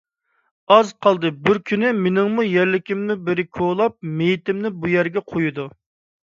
ئاز 0.75 0.87
قالدى، 1.05 1.29
بىر 1.49 1.59
كۈنى 1.71 1.91
مېنىڭمۇ 2.05 2.45
يەرلىكىمنى 2.47 3.19
بىرى 3.29 3.45
كولاپ، 3.59 3.99
مېيىتىمنى 4.23 4.73
بۇ 4.81 4.93
يەرگە 4.95 5.25
قويىدۇ. 5.35 5.69